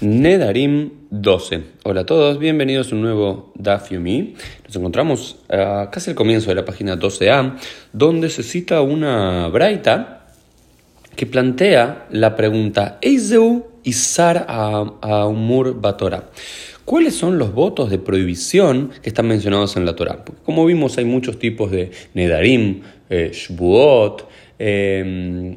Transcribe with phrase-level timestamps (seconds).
[0.00, 1.62] Nedarim 12.
[1.84, 4.34] Hola a todos, bienvenidos a un nuevo Daf Yomi.
[4.66, 7.56] Nos encontramos casi al comienzo de la página 12a,
[7.92, 10.26] donde se cita una braita
[11.14, 16.30] que plantea la pregunta Eizeu Isar a Umur Batora.
[16.86, 20.24] ¿Cuáles son los votos de prohibición que están mencionados en la Torah?
[20.24, 24.28] Porque como vimos hay muchos tipos de Nedarim, eh, Shbuot,
[24.60, 25.56] eh,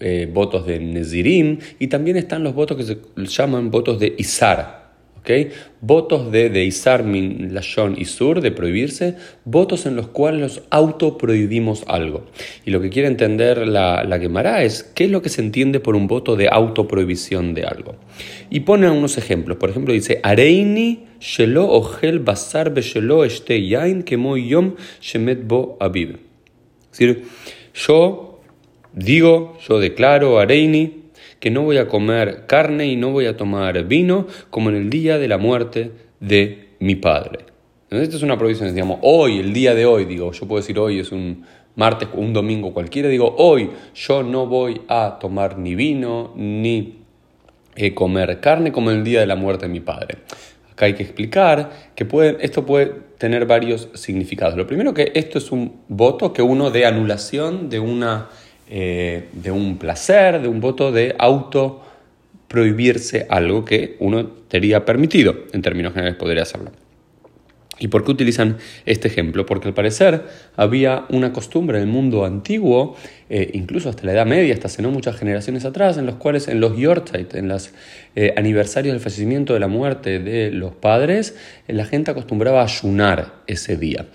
[0.00, 4.84] eh, votos de Nezirim y también están los votos que se llaman votos de Isar.
[5.24, 5.50] ¿okay?
[5.80, 11.84] Votos de, de Isar, min, Lashon, Isur, de prohibirse, votos en los cuales nos autoprohibimos
[11.86, 12.26] algo.
[12.66, 15.80] Y lo que quiere entender la, la Gemara es qué es lo que se entiende
[15.80, 17.96] por un voto de autoprohibición de algo.
[18.50, 19.56] Y pone unos ejemplos.
[19.56, 25.78] Por ejemplo, dice: Areini shelo ochel basar shelo este yain kemo yom shemet bo
[26.90, 27.24] decir,
[27.74, 28.33] yo
[28.94, 31.02] Digo, yo declaro, Areini,
[31.40, 34.90] que no voy a comer carne y no voy a tomar vino como en el
[34.90, 35.90] día de la muerte
[36.20, 37.40] de mi padre.
[37.84, 40.78] Entonces, esto es una provisión, digamos, hoy, el día de hoy, digo, yo puedo decir
[40.78, 45.74] hoy es un martes, un domingo cualquiera, digo, hoy yo no voy a tomar ni
[45.74, 47.00] vino ni
[47.74, 50.18] eh, comer carne como en el día de la muerte de mi padre.
[50.70, 52.06] Acá hay que explicar que
[52.40, 52.86] esto puede
[53.18, 54.56] tener varios significados.
[54.56, 58.28] Lo primero que esto es un voto que uno de anulación de una
[58.68, 61.82] eh, de un placer, de un voto de auto
[62.48, 66.70] prohibirse algo que uno tenía permitido, en términos generales podría hacerlo.
[67.80, 69.46] ¿Y por qué utilizan este ejemplo?
[69.46, 70.22] Porque al parecer
[70.56, 72.96] había una costumbre en el mundo antiguo,
[73.28, 76.46] eh, incluso hasta la Edad Media, hasta hace no muchas generaciones atrás, en los cuales
[76.46, 77.72] en los Yortzeit, en los
[78.14, 81.34] eh, aniversarios del fallecimiento de la muerte de los padres,
[81.66, 84.06] la gente acostumbraba a ayunar ese día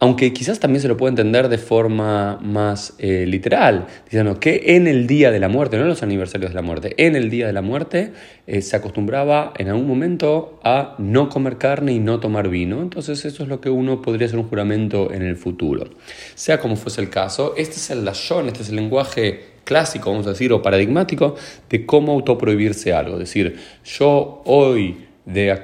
[0.00, 4.86] aunque quizás también se lo puede entender de forma más eh, literal, diciendo que en
[4.86, 7.46] el día de la muerte, no en los aniversarios de la muerte, en el día
[7.46, 8.12] de la muerte
[8.46, 13.24] eh, se acostumbraba en algún momento a no comer carne y no tomar vino, entonces
[13.24, 15.88] eso es lo que uno podría hacer un juramento en el futuro.
[16.34, 20.26] Sea como fuese el caso, este es el lashon, este es el lenguaje clásico, vamos
[20.26, 21.36] a decir, o paradigmático
[21.70, 25.58] de cómo autoprohibirse algo, es decir, yo hoy de,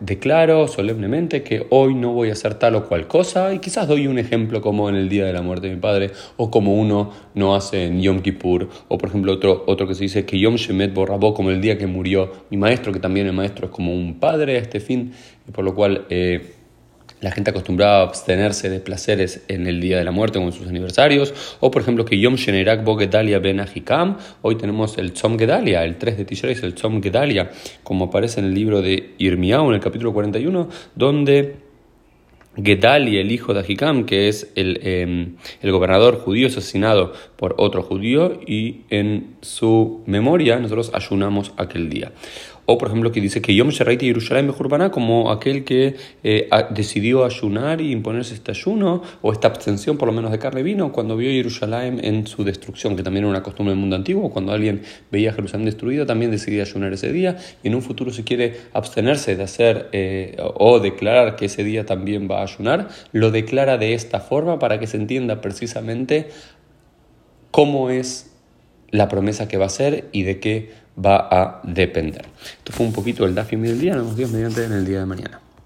[0.00, 4.06] declaro solemnemente que hoy no voy a hacer tal o cual cosa y quizás doy
[4.06, 7.10] un ejemplo como en el día de la muerte de mi padre o como uno
[7.34, 10.56] no hace en Yom Kippur o por ejemplo otro, otro que se dice que Yom
[10.56, 13.94] Shemet Borrabó como el día que murió mi maestro que también el maestro es como
[13.94, 15.12] un padre a este fin
[15.46, 16.61] y por lo cual eh,
[17.22, 20.52] la gente acostumbraba a abstenerse de placeres en el día de la muerte o en
[20.52, 25.12] sus aniversarios, o por ejemplo que Yom Shenerak Bo Gedalia Ben Ahikam, hoy tenemos el
[25.12, 27.50] Tzom Gedalia, el 3 de Tishrei el Tzom Gedalia,
[27.84, 31.54] como aparece en el libro de Irmiao en el capítulo 41, donde
[32.56, 37.82] Gedalia, el hijo de Ahikam, que es el, em, el gobernador judío asesinado por otro
[37.82, 42.12] judío, y en su memoria nosotros ayunamos aquel día.
[42.64, 47.24] O, por ejemplo, que dice que Yom Sheraiti Yerushalayim Bejurbaná, como aquel que eh, decidió
[47.24, 50.92] ayunar y imponerse este ayuno, o esta abstención por lo menos de carne y vino,
[50.92, 54.52] cuando vio Jerusalén en su destrucción, que también era una costumbre del mundo antiguo, cuando
[54.52, 58.56] alguien veía Jerusalén destruida, también decidía ayunar ese día, y en un futuro si quiere
[58.72, 63.76] abstenerse de hacer eh, o declarar que ese día también va a ayunar, lo declara
[63.76, 66.28] de esta forma para que se entienda precisamente
[67.50, 68.32] cómo es
[68.90, 72.26] la promesa que va a hacer y de qué va a depender.
[72.58, 75.06] Esto fue un poquito el Dafi del día, nos vemos mediante en el día de
[75.06, 75.40] mañana.